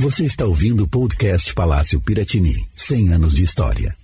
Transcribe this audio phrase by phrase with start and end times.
[0.00, 3.96] Você está ouvindo o podcast Palácio Piratini 100 anos de história.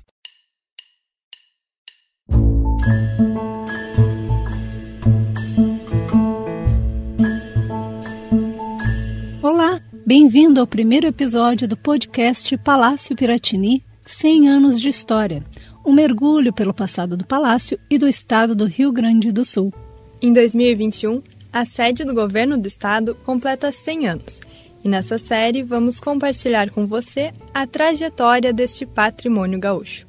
[9.40, 15.44] Olá, bem-vindo ao primeiro episódio do podcast Palácio Piratini 100 anos de história.
[15.86, 19.72] Um mergulho pelo passado do palácio e do estado do Rio Grande do Sul.
[20.20, 21.22] Em 2021,
[21.52, 24.40] a sede do governo do estado completa 100 anos.
[24.84, 30.06] E nessa série vamos compartilhar com você a trajetória deste patrimônio gaúcho.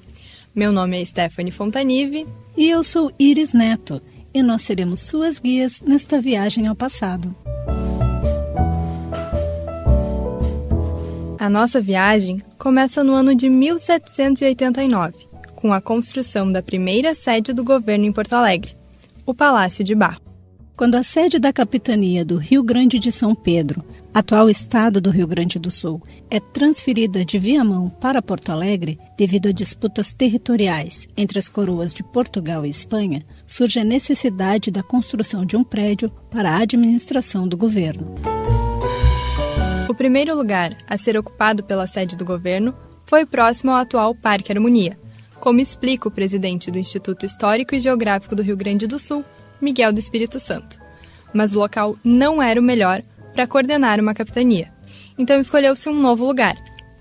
[0.54, 2.28] Meu nome é Stephanie Fontanive.
[2.58, 4.02] E eu sou Iris Neto.
[4.34, 7.34] E nós seremos suas guias nesta viagem ao passado.
[11.40, 15.16] A nossa viagem começa no ano de 1789,
[15.56, 18.76] com a construção da primeira sede do governo em Porto Alegre,
[19.26, 20.25] o Palácio de Barro.
[20.76, 23.82] Quando a sede da capitania do Rio Grande de São Pedro,
[24.14, 29.48] atual estado do Rio Grande do Sul, é transferida de Viamão para Porto Alegre devido
[29.48, 35.46] a disputas territoriais entre as coroas de Portugal e Espanha, surge a necessidade da construção
[35.46, 38.14] de um prédio para a administração do governo.
[39.88, 44.52] O primeiro lugar a ser ocupado pela sede do governo foi próximo ao atual Parque
[44.52, 45.00] Harmonia,
[45.40, 49.24] como explica o presidente do Instituto Histórico e Geográfico do Rio Grande do Sul,
[49.62, 50.80] Miguel do Espírito Santo.
[51.34, 53.02] Mas o local não era o melhor
[53.34, 54.72] para coordenar uma capitania.
[55.18, 56.56] Então escolheu-se um novo lugar,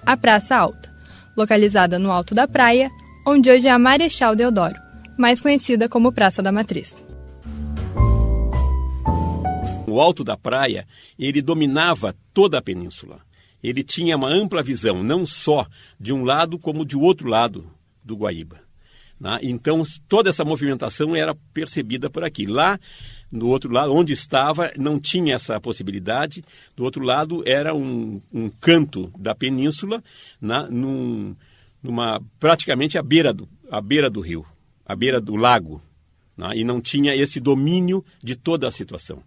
[0.05, 0.93] a Praça Alta,
[1.37, 2.91] localizada no alto da praia,
[3.27, 4.77] onde hoje é a Marechal Deodoro,
[5.17, 6.95] mais conhecida como Praça da Matriz.
[9.87, 10.87] O alto da praia,
[11.19, 13.21] ele dominava toda a península.
[13.63, 15.67] Ele tinha uma ampla visão, não só
[15.99, 17.71] de um lado, como de outro lado
[18.03, 18.64] do Guaíba.
[19.25, 19.39] Né?
[19.43, 22.45] Então, toda essa movimentação era percebida por aqui.
[22.45, 22.79] Lá,
[23.33, 26.45] no outro lado, onde estava, não tinha essa possibilidade.
[26.77, 30.05] Do outro lado, era um, um canto da península,
[30.39, 30.69] né?
[30.71, 31.35] Num,
[31.83, 34.45] numa, praticamente à beira, do, à beira do rio,
[34.85, 35.81] à beira do lago.
[36.37, 36.51] Né?
[36.57, 39.23] E não tinha esse domínio de toda a situação.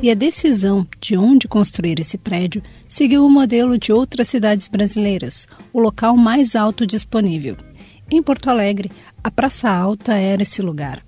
[0.00, 5.48] E a decisão de onde construir esse prédio seguiu o modelo de outras cidades brasileiras,
[5.72, 7.56] o local mais alto disponível.
[8.08, 8.92] Em Porto Alegre,
[9.24, 11.04] a Praça Alta era esse lugar.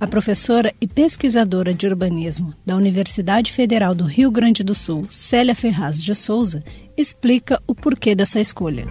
[0.00, 5.54] A professora e pesquisadora de urbanismo da Universidade Federal do Rio Grande do Sul, Célia
[5.54, 6.64] Ferraz de Souza,
[6.96, 8.86] explica o porquê dessa escolha.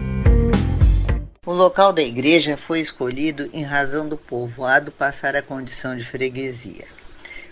[1.44, 6.99] O local da igreja foi escolhido em razão do povoado passar a condição de freguesia.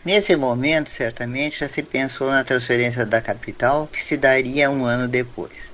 [0.04, 5.08] Nesse momento, certamente, já se pensou na transferência da capital, que se daria um ano
[5.08, 5.72] depois.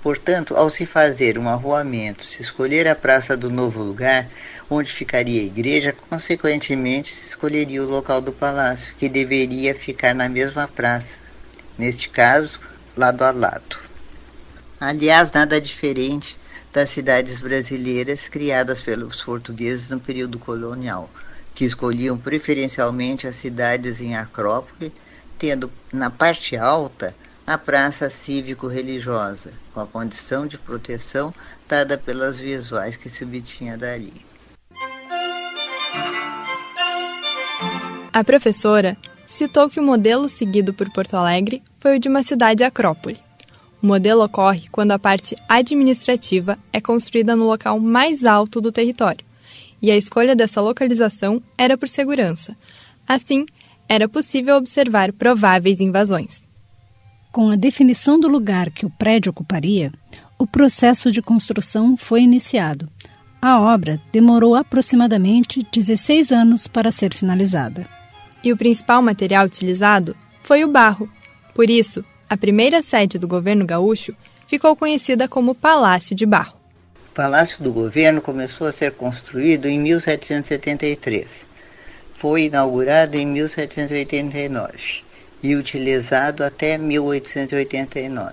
[0.00, 4.28] Portanto, ao se fazer um arruamento, se escolher a praça do novo lugar,
[4.70, 10.28] onde ficaria a igreja, consequentemente se escolheria o local do palácio, que deveria ficar na
[10.28, 11.16] mesma praça,
[11.76, 12.60] neste caso,
[12.96, 13.78] lado a lado.
[14.78, 16.38] Aliás, nada diferente
[16.72, 21.10] das cidades brasileiras criadas pelos portugueses no período colonial
[21.54, 24.92] que escolhiam preferencialmente as cidades em Acrópole,
[25.38, 27.14] tendo na parte alta
[27.46, 31.32] a praça cívico-religiosa, com a condição de proteção
[31.68, 34.12] dada pelas visuais que se obtinha dali.
[38.12, 42.62] A professora citou que o modelo seguido por Porto Alegre foi o de uma cidade
[42.62, 43.18] acrópole.
[43.82, 49.26] O modelo ocorre quando a parte administrativa é construída no local mais alto do território,
[49.84, 52.56] e a escolha dessa localização era por segurança.
[53.06, 53.44] Assim,
[53.86, 56.42] era possível observar prováveis invasões.
[57.30, 59.92] Com a definição do lugar que o prédio ocuparia,
[60.38, 62.88] o processo de construção foi iniciado.
[63.42, 67.86] A obra demorou aproximadamente 16 anos para ser finalizada.
[68.42, 71.10] E o principal material utilizado foi o barro.
[71.54, 76.63] Por isso, a primeira sede do governo gaúcho ficou conhecida como Palácio de Barro.
[77.14, 81.46] Palácio do Governo começou a ser construído em 1773.
[82.14, 85.04] Foi inaugurado em 1789
[85.40, 88.32] e utilizado até 1889.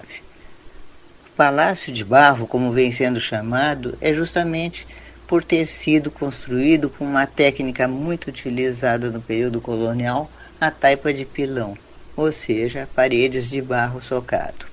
[1.27, 4.88] O Palácio de Barro, como vem sendo chamado, é justamente
[5.27, 10.27] por ter sido construído com uma técnica muito utilizada no período colonial,
[10.59, 11.77] a taipa de pilão,
[12.17, 14.70] ou seja, paredes de barro socado.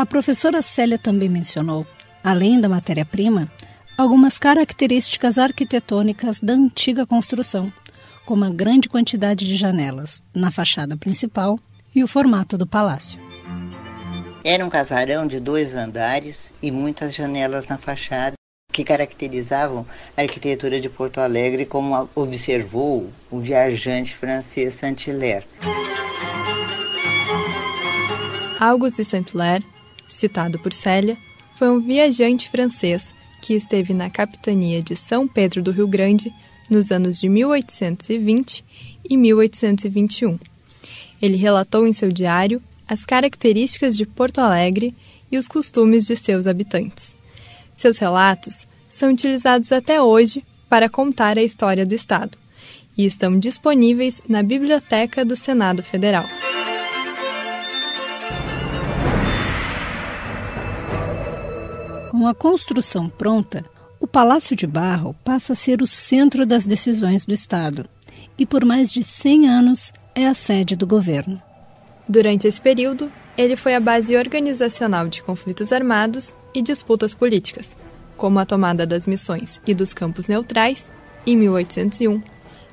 [0.00, 1.86] A professora Célia também mencionou,
[2.24, 3.52] além da matéria-prima,
[3.98, 7.70] algumas características arquitetônicas da antiga construção,
[8.24, 11.60] como a grande quantidade de janelas na fachada principal
[11.94, 13.20] e o formato do palácio.
[14.42, 18.36] Era um casarão de dois andares e muitas janelas na fachada,
[18.72, 19.84] que caracterizavam
[20.16, 25.44] a arquitetura de Porto Alegre, como observou o viajante francês Saint-Hilaire.
[28.58, 29.62] Auguste Saint-Hilaire,
[30.20, 31.16] citado por Célia,
[31.56, 36.32] foi um viajante francês que esteve na capitania de São Pedro do Rio Grande
[36.68, 38.64] nos anos de 1820
[39.08, 40.38] e 1821.
[41.20, 44.94] Ele relatou em seu diário as características de Porto Alegre
[45.30, 47.16] e os costumes de seus habitantes.
[47.74, 52.36] Seus relatos são utilizados até hoje para contar a história do Estado
[52.96, 56.24] e estão disponíveis na Biblioteca do Senado Federal.
[62.20, 63.64] Com a construção pronta,
[63.98, 67.88] o Palácio de Barro passa a ser o centro das decisões do Estado
[68.38, 71.40] e, por mais de 100 anos, é a sede do governo.
[72.06, 77.74] Durante esse período, ele foi a base organizacional de conflitos armados e disputas políticas,
[78.18, 80.90] como a tomada das missões e dos campos neutrais,
[81.26, 82.20] em 1801,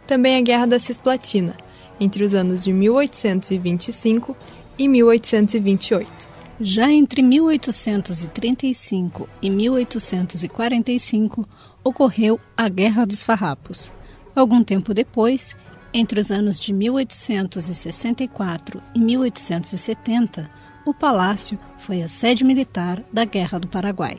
[0.06, 1.56] também a Guerra da Cisplatina,
[2.02, 4.36] entre os anos de 1825
[4.78, 6.27] e 1828.
[6.60, 11.48] Já entre 1835 e 1845
[11.84, 13.94] ocorreu a Guerra dos Farrapos.
[14.36, 15.56] Algum tempo depois,
[15.94, 20.50] entre os anos de 1864 e 1870,
[20.84, 24.18] o palácio foi a sede militar da Guerra do Paraguai.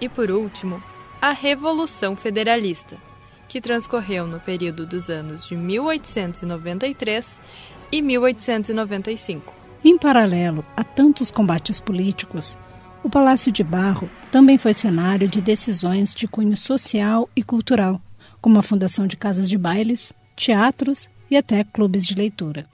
[0.00, 0.80] E por último,
[1.20, 2.96] a Revolução Federalista,
[3.48, 7.40] que transcorreu no período dos anos de 1893
[7.90, 9.63] e 1895.
[9.86, 12.56] Em paralelo a tantos combates políticos,
[13.02, 18.00] o Palácio de Barro também foi cenário de decisões de cunho social e cultural,
[18.40, 22.64] como a fundação de casas de bailes, teatros e até clubes de leitura.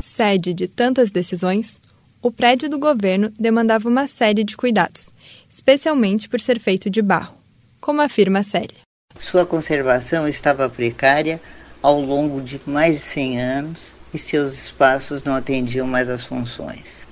[0.00, 1.78] Sede de tantas decisões,
[2.20, 5.10] o prédio do governo demandava uma série de cuidados,
[5.48, 7.36] especialmente por ser feito de barro,
[7.80, 8.80] como afirma Célia.
[9.20, 11.40] Sua conservação estava precária
[11.80, 17.06] ao longo de mais de 100 anos e seus espaços não atendiam mais às funções.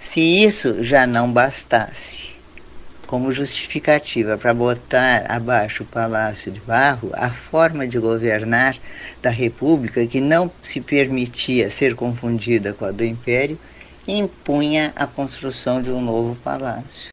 [0.00, 2.32] Se isso já não bastasse,
[3.06, 8.76] como justificativa para botar abaixo o Palácio de Barro a forma de governar
[9.20, 13.58] da República, que não se permitia ser confundida com a do Império,
[14.08, 17.08] impunha a construção de um novo palácio.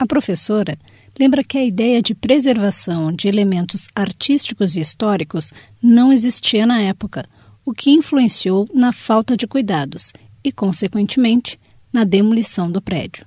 [0.00, 0.76] A professora
[1.18, 5.52] lembra que a ideia de preservação de elementos artísticos e históricos
[5.82, 7.26] não existia na época,
[7.64, 10.12] o que influenciou na falta de cuidados
[10.44, 11.58] e, consequentemente,
[11.92, 13.26] na demolição do prédio.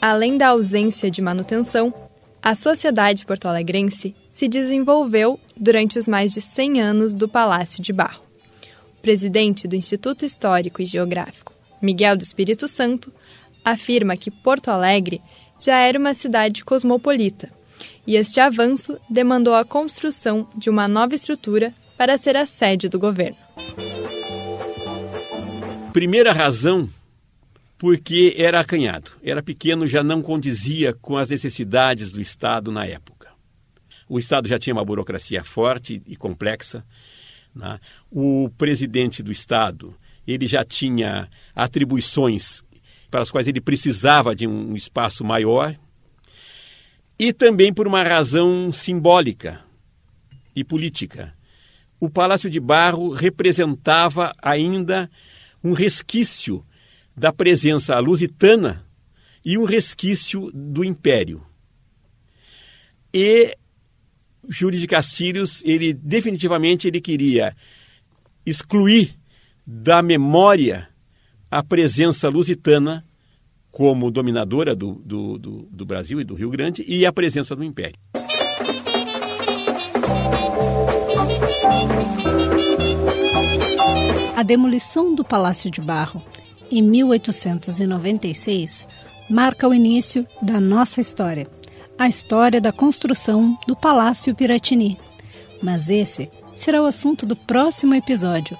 [0.00, 1.92] Além da ausência de manutenção,
[2.42, 8.22] a sociedade porto-alegrense se desenvolveu durante os mais de 100 anos do Palácio de Barro.
[8.96, 11.52] O presidente do Instituto Histórico e Geográfico,
[11.82, 13.12] Miguel do Espírito Santo,
[13.64, 15.20] afirma que Porto Alegre
[15.58, 17.50] já era uma cidade cosmopolita,
[18.06, 22.98] e este avanço demandou a construção de uma nova estrutura para ser a sede do
[22.98, 23.47] governo.
[25.92, 26.88] Primeira razão
[27.78, 33.28] porque era acanhado, era pequeno, já não condizia com as necessidades do Estado na época.
[34.08, 36.84] O Estado já tinha uma burocracia forte e complexa.
[37.54, 37.78] Né?
[38.10, 39.94] O presidente do Estado
[40.26, 42.62] ele já tinha atribuições
[43.10, 45.74] para as quais ele precisava de um espaço maior
[47.18, 49.60] e também por uma razão simbólica
[50.54, 51.34] e política.
[52.00, 55.10] O Palácio de Barro representava ainda
[55.62, 56.64] um resquício
[57.16, 58.84] da presença lusitana
[59.44, 61.42] e um resquício do império.
[63.12, 63.56] E
[64.48, 67.54] Júlio de Castilhos, ele definitivamente ele queria
[68.46, 69.18] excluir
[69.66, 70.88] da memória
[71.50, 73.04] a presença lusitana
[73.70, 77.64] como dominadora do, do, do, do Brasil e do Rio Grande e a presença do
[77.64, 77.98] império.
[84.38, 86.22] A demolição do Palácio de Barro
[86.70, 88.86] em 1896,
[89.28, 91.48] marca o início da nossa história,
[91.98, 94.96] a história da construção do Palácio Piratini.
[95.60, 98.56] Mas esse será o assunto do próximo episódio,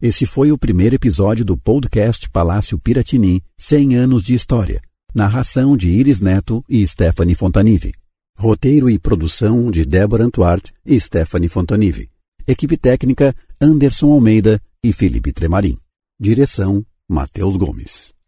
[0.00, 4.80] Esse foi o primeiro episódio do podcast Palácio Piratini 100 anos de história.
[5.12, 7.92] Narração de Iris Neto e Stephanie Fontanive.
[8.38, 12.08] Roteiro e produção de Débora Antuart e Stephanie Fontanive.
[12.46, 15.78] Equipe técnica Anderson Almeida e Felipe Tremarim.
[16.18, 18.19] Direção Matheus Gomes.